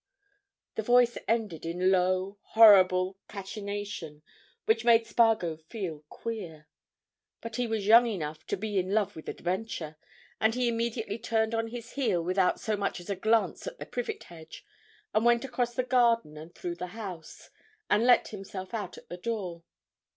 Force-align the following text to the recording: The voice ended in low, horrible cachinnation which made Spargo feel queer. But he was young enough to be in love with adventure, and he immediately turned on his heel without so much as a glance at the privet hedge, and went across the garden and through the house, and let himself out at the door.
The 0.73 0.81
voice 0.81 1.15
ended 1.27 1.63
in 1.63 1.91
low, 1.91 2.39
horrible 2.41 3.19
cachinnation 3.29 4.23
which 4.65 4.83
made 4.83 5.05
Spargo 5.05 5.57
feel 5.57 6.03
queer. 6.09 6.67
But 7.39 7.57
he 7.57 7.67
was 7.67 7.85
young 7.85 8.07
enough 8.07 8.43
to 8.47 8.57
be 8.57 8.79
in 8.79 8.95
love 8.95 9.15
with 9.15 9.29
adventure, 9.29 9.97
and 10.39 10.55
he 10.55 10.67
immediately 10.67 11.19
turned 11.19 11.53
on 11.53 11.67
his 11.67 11.91
heel 11.91 12.19
without 12.23 12.59
so 12.59 12.75
much 12.75 12.99
as 12.99 13.11
a 13.11 13.15
glance 13.15 13.67
at 13.67 13.77
the 13.77 13.85
privet 13.85 14.23
hedge, 14.23 14.65
and 15.13 15.23
went 15.23 15.45
across 15.45 15.75
the 15.75 15.83
garden 15.83 16.35
and 16.35 16.55
through 16.55 16.77
the 16.77 16.87
house, 16.97 17.51
and 17.87 18.03
let 18.03 18.29
himself 18.29 18.73
out 18.73 18.97
at 18.97 19.07
the 19.07 19.17
door. 19.17 19.61